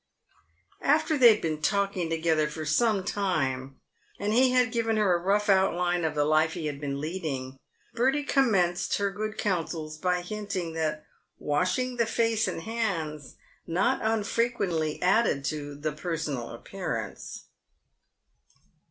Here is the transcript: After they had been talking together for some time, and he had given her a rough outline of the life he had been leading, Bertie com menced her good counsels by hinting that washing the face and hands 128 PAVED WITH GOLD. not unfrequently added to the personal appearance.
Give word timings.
After 0.81 1.15
they 1.15 1.29
had 1.31 1.43
been 1.43 1.61
talking 1.61 2.09
together 2.09 2.49
for 2.49 2.65
some 2.65 3.03
time, 3.03 3.79
and 4.17 4.33
he 4.33 4.49
had 4.49 4.71
given 4.71 4.97
her 4.97 5.13
a 5.13 5.21
rough 5.21 5.47
outline 5.47 6.03
of 6.03 6.15
the 6.15 6.25
life 6.25 6.53
he 6.53 6.65
had 6.65 6.81
been 6.81 6.99
leading, 6.99 7.59
Bertie 7.93 8.23
com 8.23 8.49
menced 8.49 8.97
her 8.97 9.11
good 9.11 9.37
counsels 9.37 9.99
by 9.99 10.21
hinting 10.23 10.73
that 10.73 11.05
washing 11.37 11.97
the 11.97 12.07
face 12.07 12.47
and 12.47 12.61
hands 12.63 13.35
128 13.65 13.67
PAVED 13.67 13.69
WITH 13.69 13.71
GOLD. 13.71 13.73
not 13.75 14.17
unfrequently 14.81 15.01
added 15.03 15.45
to 15.45 15.75
the 15.75 15.91
personal 15.91 16.49
appearance. 16.49 17.43